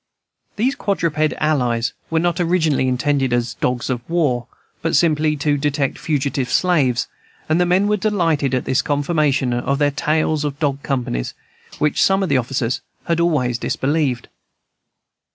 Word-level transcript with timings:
These 0.55 0.73
quadruped 0.73 1.31
allies 1.39 1.93
were 2.09 2.17
not 2.19 2.39
originally 2.39 2.87
intended 2.87 3.31
as 3.31 3.53
"dogs 3.53 3.87
of 3.87 4.01
war," 4.09 4.47
but 4.81 4.95
simply 4.95 5.35
to 5.37 5.59
detect 5.59 5.99
fugitive 5.99 6.49
slaves, 6.51 7.07
and 7.47 7.61
the 7.61 7.67
men 7.67 7.87
were 7.87 7.97
delighted 7.97 8.55
at 8.55 8.65
this 8.65 8.81
confirmation 8.81 9.53
of 9.53 9.77
their 9.77 9.91
tales 9.91 10.43
of 10.43 10.57
dog 10.57 10.81
companies, 10.81 11.35
which 11.77 12.01
some 12.01 12.23
of 12.23 12.29
the 12.29 12.37
officers 12.39 12.81
had 13.05 13.19
always 13.19 13.59
disbelieved. 13.59 14.27